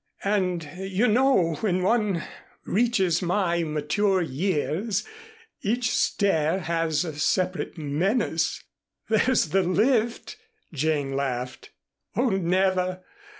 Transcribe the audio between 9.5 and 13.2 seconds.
lift," Jane laughed. "Oh, never!